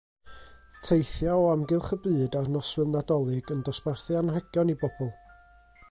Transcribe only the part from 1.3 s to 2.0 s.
o amgylch y